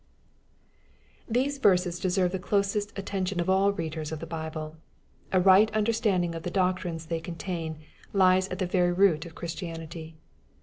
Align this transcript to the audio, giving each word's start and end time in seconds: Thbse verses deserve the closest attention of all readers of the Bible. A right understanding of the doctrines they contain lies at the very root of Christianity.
Thbse 1.31 1.61
verses 1.61 1.99
deserve 1.99 2.31
the 2.31 2.39
closest 2.39 2.91
attention 2.97 3.39
of 3.39 3.51
all 3.51 3.71
readers 3.71 4.11
of 4.11 4.19
the 4.19 4.25
Bible. 4.25 4.75
A 5.31 5.39
right 5.39 5.69
understanding 5.75 6.33
of 6.33 6.41
the 6.41 6.49
doctrines 6.49 7.05
they 7.05 7.19
contain 7.19 7.77
lies 8.11 8.47
at 8.47 8.57
the 8.57 8.65
very 8.65 8.91
root 8.93 9.27
of 9.27 9.35
Christianity. 9.35 10.15